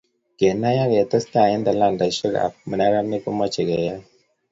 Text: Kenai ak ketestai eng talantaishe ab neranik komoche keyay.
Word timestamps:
Kenai 0.37 0.77
ak 0.83 0.91
ketestai 0.93 1.51
eng 1.53 1.63
talantaishe 1.67 2.29
ab 2.45 2.53
neranik 2.69 3.23
komoche 3.25 3.61
keyay. 3.69 3.99